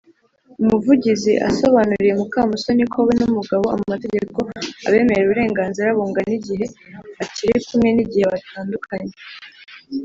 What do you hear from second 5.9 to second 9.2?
bungana igihe bakiri kumwe n’igihe batandukanye.